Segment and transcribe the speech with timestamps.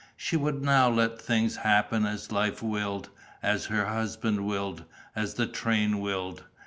[0.17, 3.09] She would now let things happen as life willed,
[3.43, 4.85] as her husband willed,
[5.15, 6.43] as the train willed.